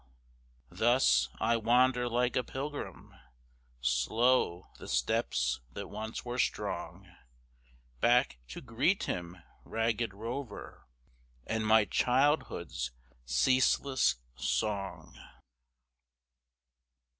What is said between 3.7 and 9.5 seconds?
Slow the steps that once were strong; Back to greet him,